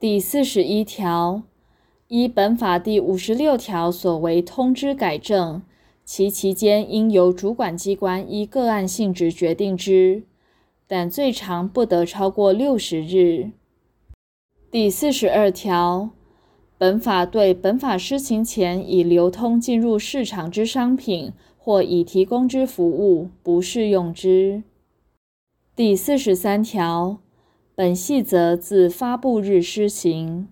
[0.00, 1.42] 第四十一条，
[2.06, 5.60] 依本法第五十六条所为通知改正，
[6.04, 10.22] 其期间应由主管机关依个案性质决定之，
[10.86, 13.50] 但最长不得超过六十日。
[14.70, 16.10] 第四十二条，
[16.78, 24.62] 本法对本法施行前已流通进入市场之商品或已提供之服务，不适用之。
[25.74, 27.18] 第四十三条。
[27.78, 30.48] 本细则自发布日施行。